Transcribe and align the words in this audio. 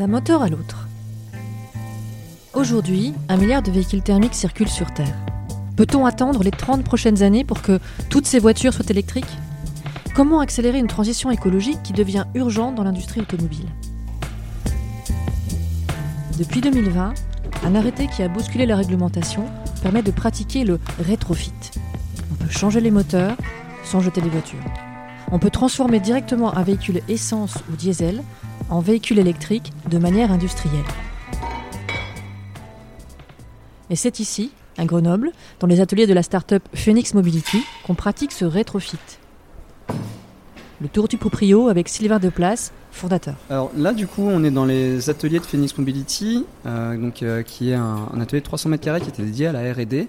d'un 0.00 0.06
moteur 0.06 0.40
à 0.40 0.48
l'autre. 0.48 0.88
Aujourd'hui, 2.54 3.12
un 3.28 3.36
milliard 3.36 3.60
de 3.60 3.70
véhicules 3.70 4.00
thermiques 4.00 4.34
circulent 4.34 4.70
sur 4.70 4.90
Terre. 4.94 5.14
Peut-on 5.76 6.06
attendre 6.06 6.42
les 6.42 6.50
30 6.50 6.82
prochaines 6.84 7.22
années 7.22 7.44
pour 7.44 7.60
que 7.60 7.78
toutes 8.08 8.24
ces 8.24 8.38
voitures 8.38 8.72
soient 8.72 8.88
électriques? 8.88 9.36
Comment 10.14 10.40
accélérer 10.40 10.78
une 10.78 10.86
transition 10.86 11.30
écologique 11.30 11.82
qui 11.82 11.92
devient 11.92 12.24
urgente 12.34 12.76
dans 12.76 12.82
l'industrie 12.82 13.20
automobile? 13.20 13.66
Depuis 16.38 16.62
2020, 16.62 17.12
un 17.66 17.74
arrêté 17.74 18.06
qui 18.06 18.22
a 18.22 18.28
bousculé 18.28 18.64
la 18.64 18.76
réglementation 18.76 19.44
permet 19.82 20.02
de 20.02 20.12
pratiquer 20.12 20.64
le 20.64 20.80
rétrofit. 20.98 21.52
On 22.32 22.42
peut 22.42 22.50
changer 22.50 22.80
les 22.80 22.90
moteurs 22.90 23.36
sans 23.84 24.00
jeter 24.00 24.22
les 24.22 24.30
voitures. 24.30 24.64
On 25.30 25.38
peut 25.38 25.50
transformer 25.50 26.00
directement 26.00 26.56
un 26.56 26.62
véhicule 26.62 27.02
essence 27.06 27.58
ou 27.70 27.76
diesel 27.76 28.22
en 28.70 28.80
véhicule 28.80 29.18
électrique 29.18 29.72
de 29.90 29.98
manière 29.98 30.32
industrielle. 30.32 30.84
Et 33.90 33.96
c'est 33.96 34.20
ici, 34.20 34.52
à 34.78 34.84
Grenoble, 34.84 35.32
dans 35.58 35.66
les 35.66 35.80
ateliers 35.80 36.06
de 36.06 36.14
la 36.14 36.22
start-up 36.22 36.62
Phoenix 36.74 37.12
Mobility, 37.12 37.64
qu'on 37.84 37.94
pratique 37.94 38.32
ce 38.32 38.44
rétrofit. 38.44 38.98
Le 40.80 40.88
tour 40.88 41.08
du 41.08 41.18
proprio 41.18 41.68
avec 41.68 41.88
Sylvain 41.88 42.18
Deplace, 42.18 42.72
fondateur. 42.90 43.34
Alors 43.50 43.70
là, 43.76 43.92
du 43.92 44.06
coup, 44.06 44.22
on 44.22 44.42
est 44.44 44.50
dans 44.50 44.64
les 44.64 45.10
ateliers 45.10 45.40
de 45.40 45.44
Phoenix 45.44 45.76
Mobility, 45.76 46.46
euh, 46.64 46.96
donc, 46.96 47.22
euh, 47.22 47.42
qui 47.42 47.70
est 47.70 47.74
un, 47.74 48.08
un, 48.14 48.20
atelier 48.20 48.40
de 48.40 48.46
300 48.46 48.70
mètres 48.70 48.84
carrés 48.84 49.00
qui 49.00 49.10
était 49.10 49.22
dédié 49.22 49.48
à 49.48 49.52
la 49.52 49.72
R&D. 49.72 50.08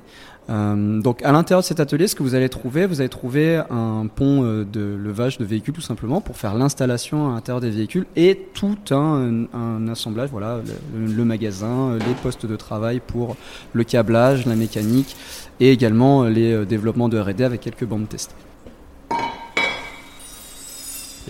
Euh, 0.51 1.01
donc 1.01 1.23
à 1.23 1.31
l'intérieur 1.31 1.61
de 1.61 1.65
cet 1.65 1.79
atelier, 1.79 2.07
ce 2.07 2.15
que 2.15 2.23
vous 2.23 2.35
allez 2.35 2.49
trouver, 2.49 2.85
vous 2.85 2.99
allez 2.99 3.09
trouver 3.09 3.61
un 3.69 4.07
pont 4.07 4.43
euh, 4.43 4.65
de 4.65 4.81
levage 4.81 5.37
de 5.37 5.45
véhicules 5.45 5.73
tout 5.73 5.81
simplement 5.81 6.19
pour 6.19 6.35
faire 6.35 6.55
l'installation 6.55 7.29
à 7.29 7.35
l'intérieur 7.35 7.61
des 7.61 7.69
véhicules 7.69 8.05
et 8.15 8.47
tout 8.53 8.77
un, 8.91 9.87
assemblage, 9.89 10.29
voilà, 10.29 10.59
le, 10.93 11.05
le, 11.05 11.25
magasin, 11.25 11.97
les 11.97 12.13
postes 12.21 12.45
de 12.45 12.55
travail 12.55 13.01
pour 13.05 13.37
le 13.73 13.83
câblage, 13.83 14.45
la 14.45 14.55
mécanique 14.55 15.15
et 15.59 15.71
également 15.71 16.25
les 16.25 16.65
développements 16.65 17.09
de 17.09 17.19
R&D 17.19 17.43
avec 17.43 17.61
quelques 17.61 17.85
bandes 17.85 18.09
test. 18.09 18.31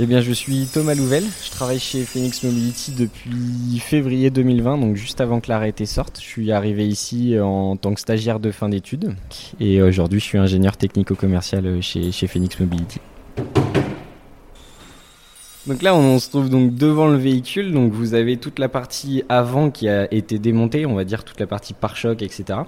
Eh 0.03 0.07
bien, 0.07 0.19
je 0.19 0.31
suis 0.31 0.65
Thomas 0.65 0.95
Louvel. 0.95 1.23
Je 1.45 1.51
travaille 1.51 1.77
chez 1.77 2.05
Phoenix 2.05 2.41
Mobility 2.41 2.91
depuis 2.93 3.77
février 3.77 4.31
2020, 4.31 4.79
donc 4.79 4.95
juste 4.95 5.21
avant 5.21 5.39
que 5.39 5.47
l'arrêté 5.47 5.85
sorte. 5.85 6.19
Je 6.19 6.25
suis 6.25 6.51
arrivé 6.51 6.87
ici 6.87 7.37
en 7.39 7.75
tant 7.75 7.93
que 7.93 7.99
stagiaire 7.99 8.39
de 8.39 8.49
fin 8.49 8.67
d'études 8.67 9.15
et 9.59 9.79
aujourd'hui, 9.83 10.19
je 10.19 10.25
suis 10.25 10.39
ingénieur 10.39 10.75
technico-commercial 10.75 11.83
chez, 11.83 12.11
chez 12.11 12.25
Phoenix 12.25 12.59
Mobility. 12.59 12.99
Donc 15.67 15.83
là, 15.83 15.93
on 15.93 16.17
se 16.17 16.29
trouve 16.29 16.49
donc 16.49 16.73
devant 16.73 17.07
le 17.07 17.17
véhicule. 17.17 17.71
Donc 17.71 17.93
vous 17.93 18.15
avez 18.15 18.37
toute 18.37 18.57
la 18.57 18.69
partie 18.69 19.23
avant 19.29 19.69
qui 19.69 19.87
a 19.87 20.11
été 20.11 20.39
démontée, 20.39 20.87
on 20.87 20.95
va 20.95 21.03
dire 21.03 21.23
toute 21.23 21.39
la 21.39 21.45
partie 21.45 21.75
pare-choc, 21.75 22.23
etc. 22.23 22.61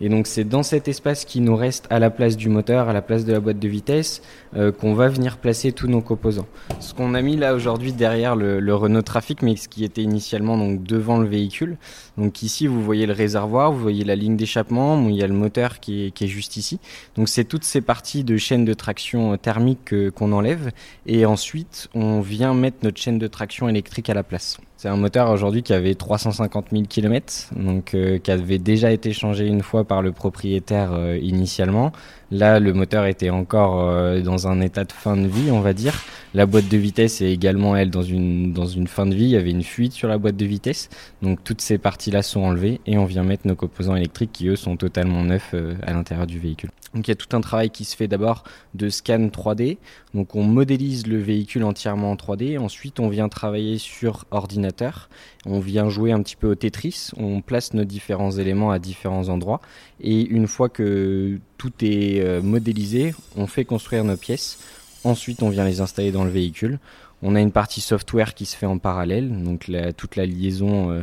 Et 0.00 0.08
donc 0.08 0.26
c'est 0.26 0.44
dans 0.44 0.62
cet 0.62 0.88
espace 0.88 1.24
qui 1.24 1.40
nous 1.40 1.56
reste 1.56 1.86
à 1.90 1.98
la 1.98 2.10
place 2.10 2.36
du 2.36 2.48
moteur, 2.48 2.88
à 2.88 2.92
la 2.92 3.02
place 3.02 3.24
de 3.24 3.32
la 3.32 3.40
boîte 3.40 3.58
de 3.58 3.68
vitesse, 3.68 4.22
euh, 4.54 4.72
qu'on 4.72 4.94
va 4.94 5.08
venir 5.08 5.38
placer 5.38 5.72
tous 5.72 5.88
nos 5.88 6.00
composants. 6.00 6.46
Ce 6.80 6.94
qu'on 6.94 7.14
a 7.14 7.22
mis 7.22 7.36
là 7.36 7.54
aujourd'hui 7.54 7.92
derrière 7.92 8.36
le, 8.36 8.60
le, 8.60 8.74
Renault 8.74 9.02
Trafic, 9.02 9.42
mais 9.42 9.56
ce 9.56 9.68
qui 9.68 9.84
était 9.84 10.02
initialement 10.02 10.58
donc 10.58 10.82
devant 10.82 11.18
le 11.18 11.26
véhicule. 11.26 11.76
Donc 12.18 12.42
ici 12.42 12.66
vous 12.66 12.82
voyez 12.82 13.06
le 13.06 13.14
réservoir, 13.14 13.72
vous 13.72 13.80
voyez 13.80 14.04
la 14.04 14.16
ligne 14.16 14.36
d'échappement, 14.36 15.08
il 15.08 15.16
y 15.16 15.22
a 15.22 15.26
le 15.26 15.34
moteur 15.34 15.80
qui 15.80 16.06
est, 16.06 16.10
qui 16.10 16.24
est 16.24 16.28
juste 16.28 16.56
ici. 16.56 16.78
Donc 17.16 17.28
c'est 17.28 17.44
toutes 17.44 17.64
ces 17.64 17.80
parties 17.80 18.24
de 18.24 18.36
chaîne 18.36 18.64
de 18.64 18.74
traction 18.74 19.36
thermique 19.36 19.94
qu'on 20.10 20.32
enlève, 20.32 20.70
et 21.06 21.24
ensuite 21.26 21.88
on 21.94 22.20
vient 22.20 22.54
mettre 22.54 22.78
notre 22.82 23.00
chaîne 23.00 23.18
de 23.18 23.26
traction 23.26 23.68
électrique 23.68 24.10
à 24.10 24.14
la 24.14 24.22
place. 24.22 24.58
C'est 24.86 24.92
un 24.92 24.96
moteur 24.96 25.30
aujourd'hui 25.30 25.64
qui 25.64 25.72
avait 25.72 25.96
350 25.96 26.66
000 26.70 26.84
km, 26.88 27.50
donc 27.56 27.92
euh, 27.92 28.18
qui 28.18 28.30
avait 28.30 28.58
déjà 28.58 28.92
été 28.92 29.12
changé 29.12 29.44
une 29.44 29.62
fois 29.62 29.82
par 29.82 30.00
le 30.00 30.12
propriétaire 30.12 30.92
euh, 30.92 31.18
initialement. 31.20 31.90
Là, 32.30 32.58
le 32.58 32.72
moteur 32.72 33.06
était 33.06 33.30
encore 33.30 33.88
euh, 33.88 34.20
dans 34.20 34.48
un 34.48 34.60
état 34.60 34.84
de 34.84 34.92
fin 34.92 35.16
de 35.16 35.28
vie, 35.28 35.50
on 35.52 35.60
va 35.60 35.72
dire. 35.72 36.02
La 36.34 36.44
boîte 36.44 36.68
de 36.68 36.76
vitesse 36.76 37.20
est 37.20 37.32
également, 37.32 37.76
elle, 37.76 37.90
dans 37.90 38.02
une, 38.02 38.52
dans 38.52 38.66
une 38.66 38.88
fin 38.88 39.06
de 39.06 39.14
vie. 39.14 39.24
Il 39.24 39.30
y 39.30 39.36
avait 39.36 39.50
une 39.50 39.62
fuite 39.62 39.92
sur 39.92 40.08
la 40.08 40.18
boîte 40.18 40.36
de 40.36 40.44
vitesse. 40.44 40.88
Donc, 41.22 41.44
toutes 41.44 41.60
ces 41.60 41.78
parties-là 41.78 42.22
sont 42.22 42.40
enlevées 42.40 42.80
et 42.84 42.98
on 42.98 43.04
vient 43.04 43.22
mettre 43.22 43.46
nos 43.46 43.54
composants 43.54 43.94
électriques 43.94 44.32
qui, 44.32 44.48
eux, 44.48 44.56
sont 44.56 44.76
totalement 44.76 45.22
neufs 45.22 45.54
à 45.82 45.92
l'intérieur 45.92 46.26
du 46.26 46.38
véhicule. 46.38 46.70
Donc, 46.94 47.08
il 47.08 47.10
y 47.10 47.12
a 47.12 47.16
tout 47.16 47.34
un 47.36 47.40
travail 47.40 47.70
qui 47.70 47.84
se 47.84 47.96
fait 47.96 48.08
d'abord 48.08 48.44
de 48.74 48.88
scan 48.88 49.28
3D. 49.28 49.78
Donc, 50.14 50.34
on 50.34 50.42
modélise 50.42 51.06
le 51.06 51.18
véhicule 51.18 51.62
entièrement 51.64 52.10
en 52.10 52.16
3D. 52.16 52.58
Ensuite, 52.58 53.00
on 53.00 53.08
vient 53.08 53.28
travailler 53.28 53.78
sur 53.78 54.24
ordinateur. 54.30 55.08
On 55.44 55.60
vient 55.60 55.88
jouer 55.88 56.12
un 56.12 56.22
petit 56.22 56.36
peu 56.36 56.48
au 56.48 56.54
Tetris. 56.54 57.10
On 57.16 57.40
place 57.40 57.74
nos 57.74 57.84
différents 57.84 58.32
éléments 58.32 58.70
à 58.70 58.78
différents 58.78 59.28
endroits. 59.28 59.60
Et 60.00 60.22
une 60.26 60.46
fois 60.46 60.68
que 60.68 61.38
tout 61.58 61.72
est 61.82 62.15
euh, 62.20 62.42
modélisé, 62.42 63.14
on 63.36 63.46
fait 63.46 63.64
construire 63.64 64.04
nos 64.04 64.16
pièces. 64.16 64.58
Ensuite, 65.04 65.42
on 65.42 65.50
vient 65.50 65.64
les 65.64 65.80
installer 65.80 66.12
dans 66.12 66.24
le 66.24 66.30
véhicule. 66.30 66.78
On 67.22 67.34
a 67.34 67.40
une 67.40 67.52
partie 67.52 67.80
software 67.80 68.34
qui 68.34 68.44
se 68.44 68.56
fait 68.56 68.66
en 68.66 68.78
parallèle, 68.78 69.30
donc 69.42 69.70
toute 69.96 70.16
la 70.16 70.26
liaison 70.26 70.90
euh, 70.90 71.02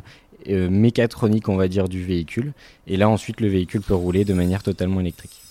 euh, 0.50 0.70
mécatronique, 0.70 1.50
on 1.50 1.56
va 1.56 1.68
dire, 1.68 1.90
du 1.90 2.04
véhicule. 2.04 2.54
Et 2.88 2.98
là, 2.98 3.10
ensuite, 3.10 3.42
le 3.42 3.48
véhicule 3.48 3.82
peut 3.82 3.96
rouler 3.96 4.26
de 4.26 4.34
manière 4.34 4.62
totalement 4.62 5.00
électrique. 5.00 5.42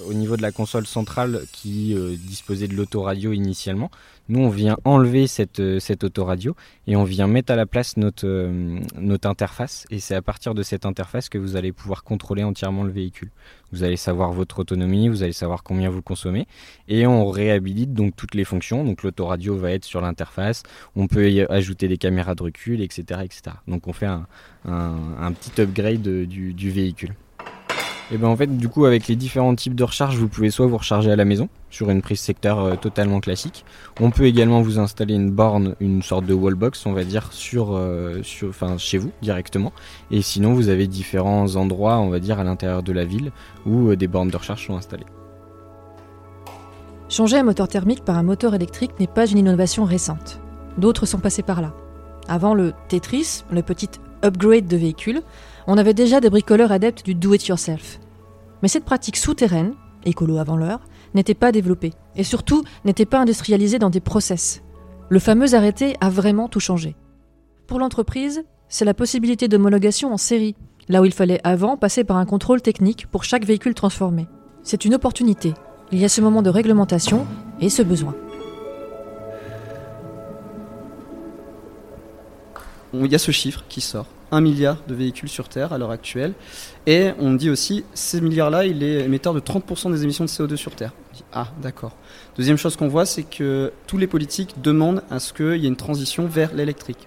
Au 0.00 0.14
niveau 0.14 0.38
de 0.38 0.42
la 0.42 0.52
console 0.52 0.86
centrale 0.86 1.42
qui 1.52 1.94
euh, 1.94 2.16
disposait 2.16 2.66
de 2.66 2.74
l'autoradio 2.74 3.32
initialement, 3.32 3.90
nous 4.30 4.40
on 4.40 4.48
vient 4.48 4.78
enlever 4.84 5.26
cette, 5.26 5.60
euh, 5.60 5.80
cette 5.80 6.02
autoradio 6.02 6.56
et 6.86 6.96
on 6.96 7.04
vient 7.04 7.26
mettre 7.26 7.52
à 7.52 7.56
la 7.56 7.66
place 7.66 7.98
notre, 7.98 8.26
euh, 8.26 8.78
notre 8.96 9.28
interface 9.28 9.84
et 9.90 10.00
c'est 10.00 10.14
à 10.14 10.22
partir 10.22 10.54
de 10.54 10.62
cette 10.62 10.86
interface 10.86 11.28
que 11.28 11.36
vous 11.36 11.56
allez 11.56 11.72
pouvoir 11.72 12.04
contrôler 12.04 12.42
entièrement 12.42 12.84
le 12.84 12.90
véhicule. 12.90 13.30
Vous 13.70 13.82
allez 13.82 13.98
savoir 13.98 14.32
votre 14.32 14.60
autonomie, 14.60 15.10
vous 15.10 15.24
allez 15.24 15.34
savoir 15.34 15.62
combien 15.62 15.90
vous 15.90 16.00
consommez 16.00 16.46
et 16.88 17.06
on 17.06 17.28
réhabilite 17.28 17.92
donc 17.92 18.16
toutes 18.16 18.34
les 18.34 18.44
fonctions. 18.44 18.84
Donc 18.84 19.02
l'autoradio 19.02 19.58
va 19.58 19.72
être 19.72 19.84
sur 19.84 20.00
l'interface, 20.00 20.62
on 20.96 21.06
peut 21.06 21.30
y 21.30 21.42
ajouter 21.42 21.86
des 21.88 21.98
caméras 21.98 22.34
de 22.34 22.44
recul, 22.44 22.80
etc. 22.80 23.20
etc. 23.24 23.56
Donc 23.68 23.88
on 23.88 23.92
fait 23.92 24.06
un, 24.06 24.26
un, 24.64 25.32
petit 25.32 25.60
upgrade 25.60 26.00
du 26.00 26.70
véhicule. 26.70 27.14
Et 28.12 28.18
ben 28.18 28.28
en 28.28 28.36
fait, 28.36 28.58
du 28.58 28.68
coup, 28.68 28.84
avec 28.84 29.08
les 29.08 29.16
différents 29.16 29.54
types 29.54 29.74
de 29.74 29.84
recharge, 29.84 30.18
vous 30.18 30.28
pouvez 30.28 30.50
soit 30.50 30.66
vous 30.66 30.76
recharger 30.76 31.10
à 31.10 31.16
la 31.16 31.24
maison 31.24 31.48
sur 31.70 31.88
une 31.88 32.02
prise 32.02 32.20
secteur 32.20 32.58
euh, 32.58 32.74
totalement 32.76 33.20
classique. 33.20 33.64
On 34.00 34.10
peut 34.10 34.26
également 34.26 34.60
vous 34.60 34.78
installer 34.78 35.14
une 35.14 35.30
borne, 35.30 35.76
une 35.80 36.02
sorte 36.02 36.26
de 36.26 36.34
wallbox, 36.34 36.84
on 36.84 36.92
va 36.92 37.04
dire, 37.04 37.32
sur, 37.32 37.74
euh, 37.74 38.20
chez 38.76 38.98
vous 38.98 39.12
directement. 39.22 39.72
Et 40.10 40.20
sinon, 40.20 40.52
vous 40.52 40.68
avez 40.68 40.88
différents 40.88 41.56
endroits, 41.56 42.00
on 42.00 42.10
va 42.10 42.20
dire, 42.20 42.38
à 42.38 42.44
l'intérieur 42.44 42.82
de 42.82 42.92
la 42.92 43.06
ville 43.06 43.32
où 43.64 43.88
euh, 43.88 43.96
des 43.96 44.08
bornes 44.08 44.28
de 44.28 44.36
recharge 44.36 44.66
sont 44.66 44.76
installées. 44.76 45.06
Changer 47.08 47.38
un 47.38 47.44
moteur 47.44 47.68
thermique 47.68 48.04
par 48.04 48.18
un 48.18 48.22
moteur 48.22 48.54
électrique 48.54 49.00
n'est 49.00 49.06
pas 49.06 49.26
une 49.26 49.38
innovation 49.38 49.86
récente. 49.86 50.38
D'autres 50.76 51.06
sont 51.06 51.18
passés 51.18 51.42
par 51.42 51.62
là. 51.62 51.72
Avant 52.28 52.52
le 52.52 52.74
Tetris, 52.88 53.44
le 53.50 53.62
petit 53.62 53.88
upgrade 54.24 54.66
de 54.66 54.76
véhicule, 54.76 55.22
on 55.66 55.78
avait 55.78 55.94
déjà 55.94 56.20
des 56.20 56.30
bricoleurs 56.30 56.72
adeptes 56.72 57.04
du 57.04 57.14
do-it-yourself. 57.14 58.00
Mais 58.62 58.68
cette 58.68 58.84
pratique 58.84 59.16
souterraine, 59.16 59.74
écolo 60.04 60.38
avant 60.38 60.56
l'heure, 60.56 60.80
n'était 61.14 61.34
pas 61.34 61.52
développée, 61.52 61.92
et 62.16 62.24
surtout 62.24 62.64
n'était 62.84 63.06
pas 63.06 63.20
industrialisée 63.20 63.78
dans 63.78 63.90
des 63.90 64.00
process. 64.00 64.62
Le 65.08 65.18
fameux 65.18 65.54
arrêté 65.54 65.96
a 66.00 66.08
vraiment 66.08 66.48
tout 66.48 66.60
changé. 66.60 66.96
Pour 67.66 67.78
l'entreprise, 67.78 68.44
c'est 68.68 68.84
la 68.84 68.94
possibilité 68.94 69.48
d'homologation 69.48 70.12
en 70.12 70.16
série, 70.16 70.56
là 70.88 71.02
où 71.02 71.04
il 71.04 71.12
fallait 71.12 71.40
avant 71.44 71.76
passer 71.76 72.04
par 72.04 72.16
un 72.16 72.24
contrôle 72.24 72.62
technique 72.62 73.06
pour 73.06 73.24
chaque 73.24 73.44
véhicule 73.44 73.74
transformé. 73.74 74.26
C'est 74.62 74.84
une 74.84 74.94
opportunité. 74.94 75.54
Il 75.90 75.98
y 75.98 76.04
a 76.04 76.08
ce 76.08 76.20
moment 76.20 76.42
de 76.42 76.50
réglementation 76.50 77.26
et 77.60 77.68
ce 77.68 77.82
besoin. 77.82 78.14
Il 82.94 83.10
y 83.10 83.14
a 83.14 83.18
ce 83.18 83.30
chiffre 83.30 83.64
qui 83.68 83.80
sort. 83.80 84.06
1 84.32 84.40
milliard 84.40 84.78
de 84.88 84.94
véhicules 84.94 85.28
sur 85.28 85.48
Terre 85.48 85.72
à 85.72 85.78
l'heure 85.78 85.90
actuelle. 85.90 86.32
Et 86.86 87.10
on 87.18 87.34
dit 87.34 87.50
aussi, 87.50 87.84
ces 87.94 88.20
milliards-là, 88.20 88.64
il 88.64 88.82
est 88.82 89.04
émetteur 89.04 89.34
de 89.34 89.40
30% 89.40 89.92
des 89.92 90.02
émissions 90.02 90.24
de 90.24 90.30
CO2 90.30 90.56
sur 90.56 90.74
Terre. 90.74 90.92
Ah, 91.32 91.48
d'accord. 91.60 91.96
Deuxième 92.36 92.56
chose 92.56 92.76
qu'on 92.76 92.88
voit, 92.88 93.06
c'est 93.06 93.22
que 93.22 93.72
tous 93.86 93.98
les 93.98 94.06
politiques 94.06 94.60
demandent 94.60 95.02
à 95.10 95.20
ce 95.20 95.32
qu'il 95.32 95.56
y 95.56 95.66
ait 95.66 95.68
une 95.68 95.76
transition 95.76 96.26
vers 96.26 96.54
l'électrique. 96.54 97.06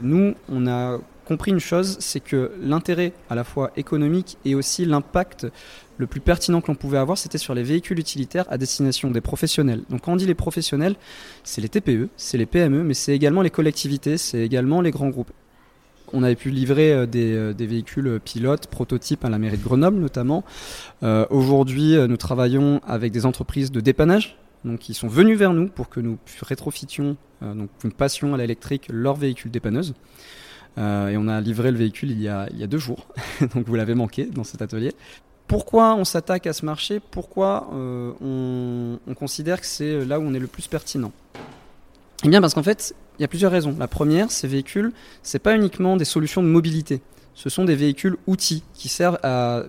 Nous, 0.00 0.34
on 0.50 0.66
a 0.66 0.98
compris 1.26 1.50
une 1.50 1.58
chose, 1.58 1.96
c'est 2.00 2.20
que 2.20 2.52
l'intérêt 2.60 3.12
à 3.28 3.34
la 3.34 3.42
fois 3.42 3.72
économique 3.76 4.38
et 4.44 4.54
aussi 4.54 4.84
l'impact 4.84 5.46
le 5.98 6.06
plus 6.06 6.20
pertinent 6.20 6.60
que 6.60 6.68
l'on 6.68 6.74
pouvait 6.74 6.98
avoir, 6.98 7.18
c'était 7.18 7.38
sur 7.38 7.54
les 7.54 7.62
véhicules 7.62 7.98
utilitaires 7.98 8.44
à 8.48 8.58
destination 8.58 9.10
des 9.10 9.22
professionnels. 9.22 9.82
Donc 9.90 10.02
quand 10.02 10.12
on 10.12 10.16
dit 10.16 10.26
les 10.26 10.34
professionnels, 10.34 10.94
c'est 11.42 11.60
les 11.60 11.68
TPE, 11.68 12.10
c'est 12.16 12.38
les 12.38 12.46
PME, 12.46 12.84
mais 12.84 12.94
c'est 12.94 13.14
également 13.14 13.42
les 13.42 13.50
collectivités, 13.50 14.18
c'est 14.18 14.40
également 14.40 14.82
les 14.82 14.90
grands 14.90 15.08
groupes. 15.08 15.32
On 16.12 16.22
avait 16.22 16.36
pu 16.36 16.50
livrer 16.50 17.06
des, 17.06 17.54
des, 17.54 17.66
véhicules 17.66 18.20
pilotes, 18.24 18.66
prototypes 18.68 19.24
à 19.24 19.30
la 19.30 19.38
mairie 19.38 19.58
de 19.58 19.62
Grenoble 19.62 19.98
notamment. 19.98 20.44
Euh, 21.02 21.26
Aujourd'hui, 21.30 21.96
nous 21.96 22.16
travaillons 22.16 22.80
avec 22.86 23.12
des 23.12 23.26
entreprises 23.26 23.70
de 23.70 23.80
dépannage, 23.80 24.38
donc 24.64 24.88
ils 24.88 24.94
sont 24.94 25.08
venus 25.08 25.38
vers 25.38 25.52
nous 25.52 25.68
pour 25.68 25.88
que 25.88 26.00
nous 26.00 26.18
rétrofitions, 26.42 27.16
donc 27.42 27.70
une 27.84 27.92
passion 27.92 28.34
à 28.34 28.38
l'électrique, 28.38 28.88
leur 28.90 29.14
véhicule 29.14 29.50
dépanneuse. 29.50 29.94
et 30.78 31.16
on 31.16 31.28
a 31.28 31.40
livré 31.40 31.70
le 31.70 31.78
véhicule 31.78 32.10
il 32.10 32.20
y 32.20 32.28
a, 32.28 32.48
deux 32.66 32.78
jours, 32.78 33.08
donc 33.54 33.66
vous 33.66 33.74
l'avez 33.74 33.94
manqué 33.94 34.26
dans 34.26 34.44
cet 34.44 34.62
atelier. 34.62 34.92
Pourquoi 35.46 35.94
on 35.94 36.04
s'attaque 36.04 36.46
à 36.46 36.52
ce 36.52 36.64
marché? 36.64 37.00
Pourquoi 37.00 37.68
on 37.72 39.14
considère 39.16 39.60
que 39.60 39.66
c'est 39.66 40.04
là 40.04 40.18
où 40.18 40.22
on 40.22 40.34
est 40.34 40.40
le 40.40 40.48
plus 40.48 40.66
pertinent? 40.68 41.12
Eh 42.26 42.28
bien 42.28 42.40
parce 42.40 42.54
qu'en 42.54 42.62
fait, 42.64 42.92
il 43.18 43.22
y 43.22 43.24
a 43.24 43.28
plusieurs 43.28 43.52
raisons. 43.52 43.76
La 43.78 43.86
première, 43.86 44.32
ces 44.32 44.48
véhicules, 44.48 44.90
c'est 45.22 45.38
pas 45.38 45.54
uniquement 45.54 45.96
des 45.96 46.04
solutions 46.04 46.42
de 46.42 46.48
mobilité. 46.48 47.00
Ce 47.34 47.48
sont 47.48 47.64
des 47.64 47.76
véhicules 47.76 48.16
outils 48.26 48.64
qui 48.74 48.88
servent 48.88 49.20
à, 49.22 49.62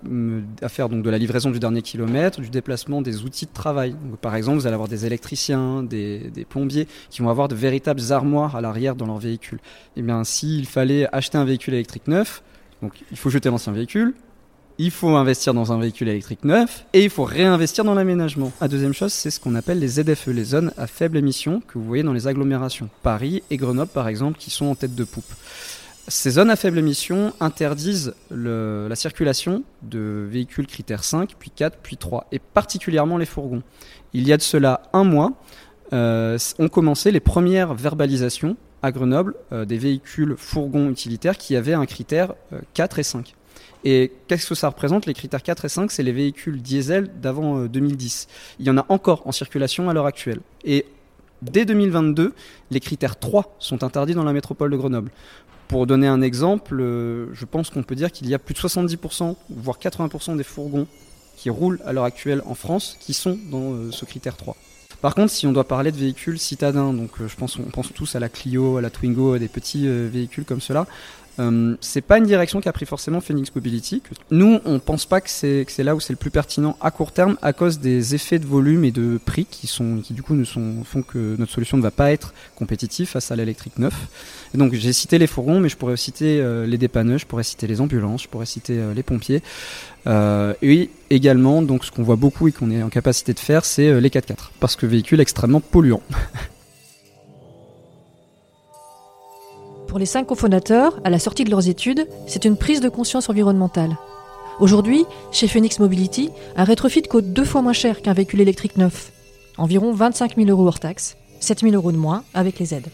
à, 0.63 0.69
faire 0.69 0.89
donc 0.89 1.03
de 1.03 1.09
la 1.11 1.19
livraison 1.19 1.51
du 1.51 1.59
dernier 1.59 1.83
kilomètre, 1.83 2.41
du 2.41 2.49
déplacement 2.49 3.03
des 3.03 3.23
outils 3.23 3.45
de 3.45 3.53
travail. 3.53 3.95
par 4.21 4.35
exemple, 4.35 4.57
vous 4.57 4.65
allez 4.65 4.73
avoir 4.73 4.89
des 4.89 5.05
électriciens, 5.05 5.83
des, 5.83 6.31
des, 6.31 6.45
plombiers 6.45 6.87
qui 7.11 7.21
vont 7.21 7.29
avoir 7.29 7.47
de 7.47 7.53
véritables 7.53 8.01
armoires 8.09 8.55
à 8.55 8.61
l'arrière 8.61 8.95
dans 8.95 9.05
leur 9.05 9.19
véhicule. 9.19 9.59
Eh 9.95 10.01
bien, 10.01 10.23
s'il 10.23 10.65
fallait 10.65 11.07
acheter 11.13 11.37
un 11.37 11.45
véhicule 11.45 11.75
électrique 11.75 12.07
neuf, 12.07 12.41
donc 12.81 12.93
il 13.11 13.17
faut 13.17 13.29
jeter 13.29 13.49
l'ancien 13.49 13.71
véhicule, 13.71 14.15
il 14.77 14.91
faut 14.91 15.15
investir 15.15 15.53
dans 15.53 15.71
un 15.71 15.79
véhicule 15.79 16.09
électrique 16.09 16.43
neuf 16.43 16.85
et 16.93 17.03
il 17.03 17.09
faut 17.09 17.23
réinvestir 17.23 17.83
dans 17.83 17.93
l'aménagement. 17.93 18.51
La 18.61 18.67
deuxième 18.67 18.93
chose, 18.93 19.13
c'est 19.13 19.31
ce 19.31 19.39
qu'on 19.39 19.55
appelle 19.55 19.79
les 19.79 19.87
ZFE, 19.87 20.27
les 20.27 20.43
zones 20.43 20.71
à 20.77 20.87
faible 20.87 21.17
émission 21.17 21.61
que 21.67 21.77
vous 21.77 21.85
voyez 21.85 22.03
dans 22.03 22.13
les 22.13 22.27
agglomérations. 22.27 22.89
Paris 23.03 23.43
et 23.49 23.57
Grenoble, 23.57 23.91
par 23.91 24.07
exemple, 24.07 24.37
qui 24.37 24.49
sont 24.49 24.67
en 24.67 24.75
tête 24.75 24.95
de 24.95 25.03
poupe. 25.03 25.31
Ces 26.09 26.31
zones 26.31 26.49
à 26.49 26.55
faible 26.55 26.77
émission 26.77 27.33
interdisent 27.41 28.13
la 28.31 28.95
circulation 28.95 29.63
de 29.81 30.25
véhicules 30.29 30.67
critères 30.67 31.03
5, 31.03 31.35
puis 31.37 31.51
4, 31.53 31.79
puis 31.83 31.97
3, 31.97 32.27
et 32.31 32.39
particulièrement 32.39 33.17
les 33.17 33.25
fourgons. 33.25 33.61
Il 34.13 34.25
y 34.25 34.31
a 34.31 34.37
de 34.37 34.41
cela 34.41 34.83
un 34.93 35.03
mois, 35.03 35.33
euh, 35.93 36.37
ont 36.59 36.67
commencé 36.67 37.11
les 37.11 37.19
premières 37.19 37.73
verbalisations 37.73 38.57
à 38.81 38.91
Grenoble 38.91 39.35
euh, 39.51 39.65
des 39.65 39.77
véhicules 39.77 40.35
fourgons 40.37 40.89
utilitaires 40.89 41.37
qui 41.37 41.55
avaient 41.55 41.73
un 41.73 41.85
critère 41.85 42.33
euh, 42.53 42.59
4 42.73 42.99
et 42.99 43.03
5. 43.03 43.35
Et 43.83 44.11
qu'est-ce 44.27 44.49
que 44.49 44.55
ça 44.55 44.69
représente 44.69 45.05
Les 45.05 45.13
critères 45.13 45.43
4 45.43 45.65
et 45.65 45.69
5, 45.69 45.91
c'est 45.91 46.03
les 46.03 46.11
véhicules 46.11 46.61
diesel 46.61 47.09
d'avant 47.21 47.65
2010. 47.65 48.27
Il 48.59 48.65
y 48.65 48.69
en 48.69 48.77
a 48.77 48.85
encore 48.89 49.25
en 49.25 49.31
circulation 49.31 49.89
à 49.89 49.93
l'heure 49.93 50.05
actuelle. 50.05 50.39
Et 50.63 50.85
dès 51.41 51.65
2022, 51.65 52.33
les 52.71 52.79
critères 52.79 53.17
3 53.17 53.55
sont 53.59 53.83
interdits 53.83 54.13
dans 54.13 54.23
la 54.23 54.33
métropole 54.33 54.71
de 54.71 54.77
Grenoble. 54.77 55.11
Pour 55.67 55.85
donner 55.85 56.07
un 56.07 56.21
exemple, 56.21 56.77
je 56.79 57.45
pense 57.45 57.69
qu'on 57.69 57.83
peut 57.83 57.95
dire 57.95 58.11
qu'il 58.11 58.27
y 58.29 58.33
a 58.33 58.39
plus 58.39 58.53
de 58.53 58.59
70%, 58.59 59.35
voire 59.49 59.77
80% 59.77 60.37
des 60.37 60.43
fourgons 60.43 60.87
qui 61.35 61.49
roulent 61.49 61.79
à 61.85 61.93
l'heure 61.93 62.05
actuelle 62.05 62.41
en 62.45 62.55
France 62.55 62.97
qui 62.99 63.13
sont 63.13 63.37
dans 63.51 63.91
ce 63.91 64.05
critère 64.05 64.37
3. 64.37 64.55
Par 65.01 65.13
contre, 65.13 65.31
si 65.31 65.45
on 65.45 65.51
doit 65.51 65.67
parler 65.67 65.91
de 65.91 65.97
véhicules 65.97 66.39
citadins, 66.39 66.91
donc 66.91 67.11
je 67.19 67.35
pense 67.35 67.59
on 67.59 67.69
pense 67.69 67.93
tous 67.93 68.15
à 68.15 68.19
la 68.19 68.29
Clio, 68.29 68.77
à 68.77 68.81
la 68.81 68.89
Twingo, 68.89 69.33
à 69.33 69.39
des 69.39 69.47
petits 69.47 69.87
véhicules 69.87 70.45
comme 70.45 70.61
cela, 70.61 70.87
euh, 71.39 71.75
c'est 71.81 72.01
pas 72.01 72.17
une 72.17 72.25
direction 72.25 72.61
qu'a 72.61 72.73
pris 72.73 72.85
forcément 72.85 73.21
Phoenix 73.21 73.53
Mobility. 73.53 74.01
Nous, 74.31 74.59
on 74.65 74.79
pense 74.79 75.05
pas 75.05 75.21
que 75.21 75.29
c'est 75.29 75.65
là 75.79 75.95
où 75.95 75.99
c'est 75.99 76.13
le 76.13 76.17
plus 76.17 76.31
pertinent 76.31 76.77
à 76.81 76.91
court 76.91 77.11
terme 77.11 77.37
à 77.41 77.53
cause 77.53 77.79
des 77.79 78.15
effets 78.15 78.39
de 78.39 78.45
volume 78.45 78.83
et 78.83 78.91
de 78.91 79.19
prix 79.23 79.45
qui 79.45 79.67
sont 79.67 79.97
qui 80.03 80.13
du 80.13 80.23
coup 80.23 80.35
ne 80.35 80.43
sont, 80.43 80.83
font 80.83 81.01
que 81.01 81.35
notre 81.37 81.51
solution 81.51 81.77
ne 81.77 81.81
va 81.81 81.91
pas 81.91 82.11
être 82.11 82.33
compétitive 82.55 83.07
face 83.07 83.31
à 83.31 83.35
l'électrique 83.35 83.77
neuf. 83.77 84.07
Et 84.53 84.57
donc 84.57 84.73
j'ai 84.73 84.93
cité 84.93 85.17
les 85.17 85.27
fourgons, 85.27 85.59
mais 85.59 85.69
je 85.69 85.77
pourrais 85.77 85.97
citer 85.97 86.39
euh, 86.39 86.65
les 86.65 86.77
dépanneurs, 86.77 87.19
je 87.19 87.25
pourrais 87.25 87.43
citer 87.43 87.67
les 87.67 87.81
ambulances, 87.81 88.23
je 88.23 88.27
pourrais 88.27 88.45
citer 88.45 88.79
euh, 88.79 88.93
les 88.93 89.03
pompiers. 89.03 89.41
Euh, 90.07 90.53
et 90.61 90.89
également, 91.09 91.61
donc 91.61 91.85
ce 91.85 91.91
qu'on 91.91 92.03
voit 92.03 92.15
beaucoup 92.15 92.47
et 92.47 92.51
qu'on 92.51 92.71
est 92.71 92.81
en 92.81 92.89
capacité 92.89 93.33
de 93.33 93.39
faire, 93.39 93.65
c'est 93.65 93.99
les 93.99 94.09
4x4 94.09 94.51
parce 94.59 94.75
que 94.75 94.85
véhicule 94.85 95.19
extrêmement 95.19 95.61
polluant. 95.61 96.01
Pour 99.97 100.01
les 100.01 100.05
cinq 100.05 100.27
cofondateurs, 100.27 100.99
à 101.03 101.09
la 101.09 101.17
sortie 101.17 101.43
de 101.43 101.49
leurs 101.49 101.69
études, 101.69 102.07
c'est 102.27 102.45
une 102.45 102.55
prise 102.55 102.81
de 102.81 102.87
conscience 102.87 103.31
environnementale. 103.31 103.97
Aujourd'hui, 104.59 105.05
chez 105.31 105.47
Phoenix 105.47 105.79
Mobility, 105.79 106.29
un 106.55 106.65
rétrofit 106.65 107.01
coûte 107.01 107.33
deux 107.33 107.43
fois 107.43 107.63
moins 107.63 107.73
cher 107.73 108.03
qu'un 108.03 108.13
véhicule 108.13 108.41
électrique 108.41 108.77
neuf. 108.77 109.11
Environ 109.57 109.91
25 109.93 110.35
000 110.35 110.49
euros 110.49 110.67
hors 110.67 110.79
taxe, 110.79 111.17
7 111.39 111.61
000 111.61 111.73
euros 111.73 111.91
de 111.91 111.97
moins 111.97 112.23
avec 112.35 112.59
les 112.59 112.75
aides. 112.75 112.89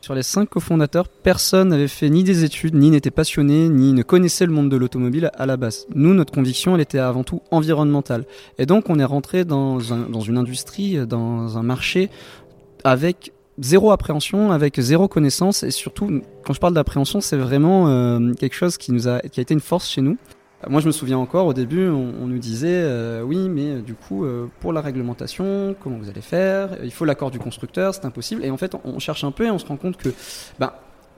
Sur 0.00 0.14
les 0.14 0.22
cinq 0.22 0.48
cofondateurs, 0.48 1.08
personne 1.08 1.70
n'avait 1.70 1.88
fait 1.88 2.08
ni 2.08 2.22
des 2.22 2.44
études, 2.44 2.76
ni 2.76 2.90
n'était 2.90 3.10
passionné, 3.10 3.68
ni 3.68 3.92
ne 3.92 4.04
connaissait 4.04 4.46
le 4.46 4.52
monde 4.52 4.68
de 4.68 4.76
l'automobile 4.76 5.32
à 5.34 5.44
la 5.44 5.56
base. 5.56 5.86
Nous, 5.92 6.14
notre 6.14 6.32
conviction, 6.32 6.76
elle 6.76 6.82
était 6.82 7.00
avant 7.00 7.24
tout 7.24 7.42
environnementale. 7.50 8.26
Et 8.58 8.66
donc, 8.66 8.90
on 8.90 9.00
est 9.00 9.04
rentré 9.04 9.44
dans, 9.44 9.92
un, 9.92 10.08
dans 10.08 10.20
une 10.20 10.38
industrie, 10.38 11.04
dans 11.04 11.58
un 11.58 11.64
marché 11.64 12.10
avec 12.84 13.32
zéro 13.58 13.90
appréhension, 13.90 14.52
avec 14.52 14.80
zéro 14.80 15.08
connaissance, 15.08 15.62
et 15.62 15.70
surtout, 15.70 16.22
quand 16.44 16.52
je 16.52 16.60
parle 16.60 16.74
d'appréhension, 16.74 17.20
c'est 17.20 17.36
vraiment 17.36 17.88
euh, 17.88 18.32
quelque 18.34 18.54
chose 18.54 18.76
qui 18.76 18.92
nous 18.92 19.08
a, 19.08 19.20
qui 19.20 19.40
a 19.40 19.42
été 19.42 19.54
une 19.54 19.60
force 19.60 19.88
chez 19.88 20.00
nous. 20.00 20.16
Moi, 20.68 20.80
je 20.80 20.86
me 20.86 20.92
souviens 20.92 21.18
encore, 21.18 21.46
au 21.46 21.52
début, 21.52 21.88
on, 21.88 22.26
nous 22.26 22.38
disait, 22.38 22.68
euh, 22.70 23.22
oui, 23.22 23.48
mais 23.50 23.66
euh, 23.66 23.82
du 23.82 23.94
coup, 23.94 24.24
euh, 24.24 24.46
pour 24.60 24.72
la 24.72 24.80
réglementation, 24.80 25.76
comment 25.82 25.98
vous 25.98 26.08
allez 26.08 26.22
faire? 26.22 26.70
Il 26.82 26.90
faut 26.90 27.04
l'accord 27.04 27.30
du 27.30 27.38
constructeur, 27.38 27.94
c'est 27.94 28.06
impossible. 28.06 28.44
Et 28.44 28.50
en 28.50 28.56
fait, 28.56 28.74
on, 28.84 28.98
cherche 28.98 29.24
un 29.24 29.30
peu 29.30 29.44
et 29.44 29.50
on 29.50 29.58
se 29.58 29.66
rend 29.66 29.76
compte 29.76 29.98
que, 29.98 30.08
ben, 30.58 30.72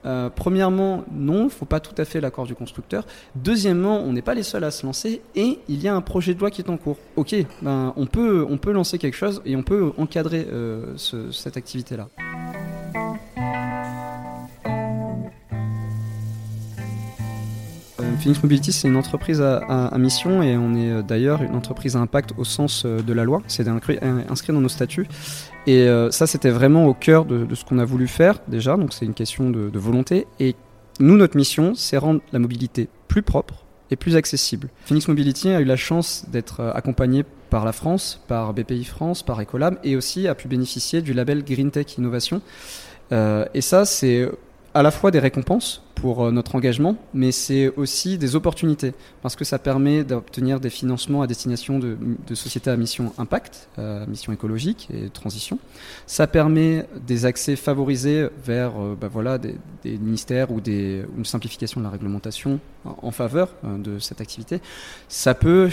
euh, 0.05 0.29
premièrement, 0.33 1.03
non, 1.11 1.41
il 1.41 1.45
ne 1.45 1.49
faut 1.49 1.65
pas 1.65 1.79
tout 1.79 1.95
à 1.97 2.05
fait 2.05 2.21
l'accord 2.21 2.45
du 2.45 2.55
constructeur. 2.55 3.05
Deuxièmement, 3.35 3.99
on 3.99 4.13
n'est 4.13 4.21
pas 4.21 4.33
les 4.33 4.43
seuls 4.43 4.63
à 4.63 4.71
se 4.71 4.85
lancer 4.85 5.21
et 5.35 5.59
il 5.67 5.81
y 5.81 5.87
a 5.87 5.95
un 5.95 6.01
projet 6.01 6.33
de 6.33 6.39
loi 6.39 6.51
qui 6.51 6.61
est 6.61 6.69
en 6.69 6.77
cours. 6.77 6.97
Ok, 7.15 7.35
ben, 7.61 7.93
on, 7.95 8.05
peut, 8.05 8.45
on 8.49 8.57
peut 8.57 8.71
lancer 8.71 8.97
quelque 8.97 9.17
chose 9.17 9.41
et 9.45 9.55
on 9.55 9.63
peut 9.63 9.91
encadrer 9.97 10.47
euh, 10.51 10.93
ce, 10.95 11.31
cette 11.31 11.57
activité-là. 11.57 12.09
Phoenix 18.19 18.41
Mobility, 18.41 18.71
c'est 18.73 18.87
une 18.87 18.95
entreprise 18.95 19.41
à, 19.41 19.95
mission 19.97 20.41
et 20.41 20.57
on 20.57 20.75
est 20.75 21.03
d'ailleurs 21.03 21.41
une 21.43 21.55
entreprise 21.55 21.95
à 21.95 21.99
impact 21.99 22.33
au 22.37 22.43
sens 22.43 22.85
de 22.85 23.13
la 23.13 23.23
loi. 23.23 23.41
C'est 23.47 23.67
inscrit 23.67 24.53
dans 24.53 24.61
nos 24.61 24.69
statuts. 24.69 25.07
Et 25.67 25.89
euh, 25.89 26.09
ça, 26.11 26.27
c'était 26.27 26.49
vraiment 26.49 26.85
au 26.85 26.93
cœur 26.93 27.25
de, 27.25 27.45
ce 27.53 27.65
qu'on 27.65 27.77
a 27.77 27.85
voulu 27.85 28.07
faire 28.07 28.39
déjà. 28.47 28.77
Donc 28.77 28.93
c'est 28.93 29.05
une 29.05 29.13
question 29.13 29.49
de, 29.49 29.77
volonté. 29.77 30.25
Et 30.39 30.55
nous, 30.99 31.17
notre 31.17 31.37
mission, 31.37 31.75
c'est 31.75 31.97
rendre 31.97 32.21
la 32.31 32.39
mobilité 32.39 32.87
plus 33.07 33.21
propre 33.21 33.65
et 33.91 33.95
plus 33.95 34.15
accessible. 34.15 34.69
Phoenix 34.85 35.07
Mobility 35.07 35.49
a 35.49 35.61
eu 35.61 35.65
la 35.65 35.75
chance 35.75 36.25
d'être 36.29 36.61
accompagné 36.73 37.23
par 37.49 37.65
la 37.65 37.73
France, 37.73 38.21
par 38.27 38.53
BPI 38.53 38.85
France, 38.85 39.23
par 39.23 39.39
Ecolab 39.39 39.77
et 39.83 39.95
aussi 39.95 40.27
a 40.27 40.35
pu 40.35 40.47
bénéficier 40.47 41.01
du 41.01 41.13
label 41.13 41.43
Green 41.43 41.71
Tech 41.71 41.97
Innovation. 41.97 42.41
Euh, 43.11 43.45
et 43.53 43.61
ça, 43.61 43.85
c'est 43.85 44.29
à 44.77 44.83
la 44.83 44.91
fois 44.91 45.09
des 45.09 45.17
récompenses 45.17 45.81
pour 45.95 46.23
euh, 46.23 46.31
notre 46.31 46.53
engagement, 46.53 46.97
mais 47.11 47.31
c'est 47.31 47.69
aussi 47.77 48.19
des 48.19 48.35
opportunités, 48.35 48.93
parce 49.23 49.35
que 49.35 49.43
ça 49.43 49.57
permet 49.57 50.03
d'obtenir 50.03 50.59
des 50.59 50.69
financements 50.69 51.23
à 51.23 51.27
destination 51.27 51.79
de, 51.79 51.97
sociétés 52.35 52.69
à 52.69 52.77
mission 52.77 53.11
impact, 53.17 53.69
euh, 53.79 54.05
mission 54.05 54.31
écologique 54.33 54.87
et 54.93 55.09
transition. 55.09 55.57
Ça 56.05 56.27
permet 56.27 56.85
des 57.07 57.25
accès 57.25 57.55
favorisés 57.55 58.27
vers 58.45 58.73
bah 59.01 59.09
voilà, 59.11 59.39
des, 59.39 59.57
ministères 59.83 60.51
ou 60.51 60.61
des, 60.61 61.03
une 61.17 61.25
simplification 61.25 61.81
de 61.81 61.85
la 61.85 61.91
réglementation 61.91 62.59
en, 62.85 63.09
faveur 63.09 63.49
de 63.63 63.97
cette 63.97 64.21
activité. 64.21 64.61
Ça 65.07 65.33
peut 65.33 65.69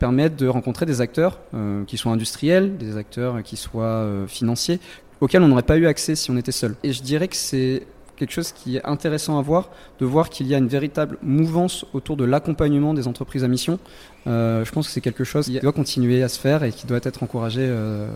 permettre 0.00 0.34
de 0.34 0.48
rencontrer 0.48 0.84
des 0.84 1.00
acteurs 1.00 1.38
euh, 1.54 1.84
qui 1.84 1.96
sont 1.96 2.10
industriels, 2.10 2.76
des 2.76 2.96
acteurs 2.96 3.40
qui 3.44 3.56
soient 3.56 4.04
financiers, 4.26 4.80
auxquels 5.20 5.42
on 5.42 5.48
n'aurait 5.48 5.62
pas 5.62 5.76
eu 5.76 5.86
accès 5.86 6.16
si 6.16 6.32
on 6.32 6.36
était 6.36 6.52
seul. 6.52 6.74
Et 6.82 6.92
je 6.92 7.02
dirais 7.02 7.28
que 7.28 7.36
c'est 7.36 7.86
quelque 8.18 8.32
chose 8.32 8.52
qui 8.52 8.76
est 8.76 8.84
intéressant 8.84 9.38
à 9.38 9.42
voir, 9.42 9.70
de 10.00 10.04
voir 10.04 10.28
qu'il 10.28 10.46
y 10.46 10.54
a 10.54 10.58
une 10.58 10.68
véritable 10.68 11.18
mouvance 11.22 11.86
autour 11.94 12.16
de 12.16 12.24
l'accompagnement 12.24 12.92
des 12.92 13.08
entreprises 13.08 13.44
à 13.44 13.48
mission. 13.48 13.78
Euh, 14.26 14.64
je 14.64 14.72
pense 14.72 14.86
que 14.86 14.92
c'est 14.92 15.00
quelque 15.00 15.24
chose 15.24 15.46
qui 15.46 15.58
doit 15.60 15.72
continuer 15.72 16.22
à 16.22 16.28
se 16.28 16.38
faire 16.38 16.64
et 16.64 16.72
qui 16.72 16.86
doit 16.86 17.00
être 17.02 17.22
encouragé 17.22 17.62
euh, 17.62 18.10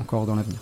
encore 0.00 0.26
dans 0.26 0.34
l'avenir. 0.34 0.58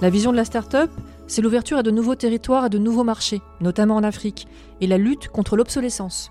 La 0.00 0.10
vision 0.10 0.30
de 0.30 0.36
la 0.36 0.44
start-up, 0.44 0.90
c'est 1.26 1.42
l'ouverture 1.42 1.78
à 1.78 1.82
de 1.82 1.90
nouveaux 1.90 2.14
territoires, 2.14 2.64
à 2.64 2.68
de 2.68 2.78
nouveaux 2.78 3.04
marchés, 3.04 3.40
notamment 3.60 3.96
en 3.96 4.04
Afrique, 4.04 4.46
et 4.80 4.86
la 4.86 4.98
lutte 4.98 5.28
contre 5.28 5.56
l'obsolescence. 5.56 6.30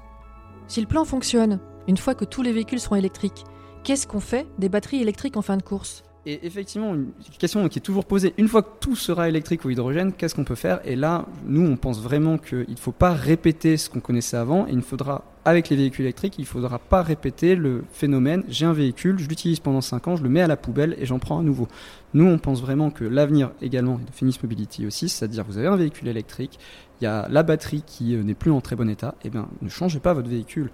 Si 0.67 0.79
le 0.81 0.87
plan 0.87 1.03
fonctionne, 1.03 1.59
une 1.87 1.97
fois 1.97 2.15
que 2.15 2.25
tous 2.25 2.41
les 2.41 2.51
véhicules 2.51 2.79
seront 2.79 2.95
électriques, 2.95 3.43
qu'est-ce 3.83 4.07
qu'on 4.07 4.19
fait 4.19 4.47
des 4.57 4.69
batteries 4.69 5.01
électriques 5.01 5.37
en 5.37 5.41
fin 5.41 5.57
de 5.57 5.63
course? 5.63 6.03
Et 6.25 6.45
effectivement, 6.45 6.93
une 6.93 7.11
question 7.37 7.67
qui 7.69 7.79
est 7.79 7.81
toujours 7.81 8.05
posée, 8.05 8.33
une 8.37 8.47
fois 8.47 8.63
que 8.63 8.79
tout 8.79 8.95
sera 8.95 9.29
électrique 9.29 9.63
ou 9.63 9.69
hydrogène, 9.69 10.11
qu'est-ce 10.13 10.33
qu'on 10.33 10.43
peut 10.43 10.55
faire? 10.55 10.79
Et 10.83 10.95
là, 10.95 11.25
nous, 11.45 11.61
on 11.61 11.77
pense 11.77 12.01
vraiment 12.01 12.37
qu'il 12.37 12.65
ne 12.67 12.75
faut 12.77 12.91
pas 12.91 13.13
répéter 13.13 13.77
ce 13.77 13.89
qu'on 13.89 13.99
connaissait 13.99 14.37
avant, 14.37 14.65
et 14.67 14.71
il 14.71 14.81
faudra, 14.81 15.23
avec 15.45 15.69
les 15.69 15.75
véhicules 15.75 16.05
électriques, 16.05 16.35
il 16.39 16.41
ne 16.41 16.47
faudra 16.47 16.79
pas 16.79 17.03
répéter 17.03 17.55
le 17.55 17.83
phénomène, 17.91 18.43
j'ai 18.49 18.65
un 18.65 18.73
véhicule, 18.73 19.19
je 19.19 19.27
l'utilise 19.27 19.59
pendant 19.59 19.81
5 19.81 20.07
ans, 20.07 20.15
je 20.15 20.23
le 20.23 20.29
mets 20.29 20.41
à 20.41 20.47
la 20.47 20.57
poubelle 20.57 20.95
et 20.99 21.05
j'en 21.05 21.19
prends 21.19 21.39
un 21.39 21.43
nouveau. 21.43 21.67
Nous, 22.13 22.25
on 22.25 22.39
pense 22.39 22.61
vraiment 22.61 22.89
que 22.89 23.03
l'avenir 23.03 23.51
également, 23.61 23.95
de 23.95 24.11
Finis 24.11 24.37
Mobility 24.41 24.87
aussi, 24.87 25.09
c'est-à-dire 25.09 25.43
vous 25.47 25.57
avez 25.57 25.67
un 25.67 25.75
véhicule 25.75 26.07
électrique, 26.07 26.59
il 27.01 27.03
y 27.03 27.07
a 27.07 27.27
la 27.29 27.43
batterie 27.43 27.83
qui 27.85 28.15
n'est 28.15 28.33
plus 28.33 28.51
en 28.51 28.61
très 28.61 28.75
bon 28.75 28.89
état, 28.89 29.15
et 29.23 29.29
bien 29.29 29.47
ne 29.61 29.69
changez 29.69 29.99
pas 29.99 30.13
votre 30.13 30.29
véhicule, 30.29 30.71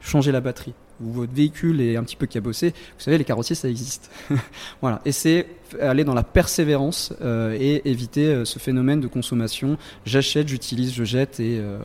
changez 0.00 0.30
la 0.30 0.40
batterie 0.40 0.74
où 1.02 1.12
votre 1.12 1.32
véhicule 1.32 1.80
est 1.80 1.96
un 1.96 2.04
petit 2.04 2.16
peu 2.16 2.26
cabossé, 2.26 2.70
vous 2.70 3.02
savez, 3.02 3.18
les 3.18 3.24
carrossiers, 3.24 3.56
ça 3.56 3.68
existe. 3.68 4.10
voilà. 4.80 5.00
Et 5.04 5.12
c'est 5.12 5.46
aller 5.80 6.04
dans 6.04 6.14
la 6.14 6.22
persévérance 6.22 7.12
euh, 7.22 7.56
et 7.58 7.88
éviter 7.88 8.26
euh, 8.26 8.44
ce 8.44 8.58
phénomène 8.58 9.00
de 9.00 9.08
consommation. 9.08 9.76
J'achète, 10.04 10.48
j'utilise, 10.48 10.92
je 10.94 11.04
jette 11.04 11.40
et, 11.40 11.58
euh, 11.58 11.78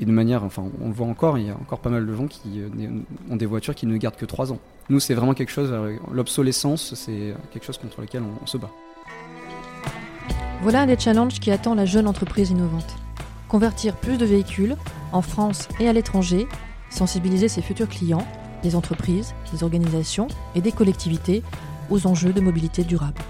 et, 0.00 0.04
de 0.04 0.12
manière, 0.12 0.44
enfin, 0.44 0.64
on 0.80 0.88
le 0.88 0.94
voit 0.94 1.06
encore, 1.06 1.38
il 1.38 1.46
y 1.46 1.50
a 1.50 1.54
encore 1.54 1.80
pas 1.80 1.90
mal 1.90 2.06
de 2.06 2.14
gens 2.14 2.26
qui 2.26 2.62
ont 3.30 3.36
des 3.36 3.46
voitures 3.46 3.74
qui 3.74 3.86
ne 3.86 3.96
gardent 3.96 4.16
que 4.16 4.26
3 4.26 4.52
ans. 4.52 4.58
Nous, 4.88 5.00
c'est 5.00 5.14
vraiment 5.14 5.34
quelque 5.34 5.50
chose, 5.52 5.74
l'obsolescence, 6.12 6.94
c'est 6.94 7.34
quelque 7.52 7.64
chose 7.64 7.78
contre 7.78 8.00
lequel 8.00 8.22
on 8.42 8.46
se 8.46 8.56
bat. 8.56 8.70
Voilà 10.62 10.82
un 10.82 10.86
des 10.86 10.98
challenges 10.98 11.38
qui 11.40 11.50
attend 11.50 11.74
la 11.74 11.84
jeune 11.84 12.06
entreprise 12.08 12.50
innovante. 12.50 12.96
Convertir 13.48 13.94
plus 13.94 14.18
de 14.18 14.26
véhicules, 14.26 14.76
en 15.12 15.22
France 15.22 15.68
et 15.80 15.88
à 15.88 15.92
l'étranger, 15.92 16.46
sensibiliser 16.90 17.48
ses 17.48 17.62
futurs 17.62 17.88
clients, 17.88 18.26
des 18.62 18.76
entreprises, 18.76 19.34
des 19.52 19.62
organisations 19.62 20.28
et 20.54 20.60
des 20.60 20.72
collectivités 20.72 21.42
aux 21.90 22.06
enjeux 22.06 22.32
de 22.32 22.40
mobilité 22.40 22.84
durable. 22.84 23.20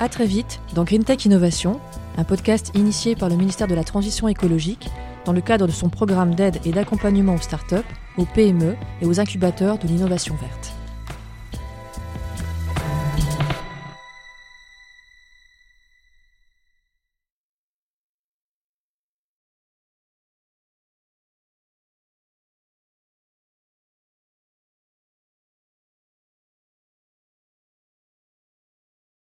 A 0.00 0.08
très 0.08 0.26
vite 0.26 0.60
dans 0.74 0.84
Green 0.84 1.04
Tech 1.04 1.24
Innovation, 1.24 1.80
un 2.16 2.24
podcast 2.24 2.72
initié 2.74 3.14
par 3.16 3.28
le 3.28 3.36
ministère 3.36 3.68
de 3.68 3.74
la 3.74 3.84
Transition 3.84 4.28
écologique 4.28 4.88
dans 5.24 5.32
le 5.32 5.40
cadre 5.40 5.66
de 5.66 5.72
son 5.72 5.88
programme 5.88 6.34
d'aide 6.34 6.60
et 6.64 6.72
d'accompagnement 6.72 7.34
aux 7.34 7.40
startups, 7.40 7.76
aux 8.18 8.26
PME 8.26 8.76
et 9.00 9.06
aux 9.06 9.20
incubateurs 9.20 9.78
de 9.78 9.86
l'innovation 9.86 10.34
verte. 10.36 10.74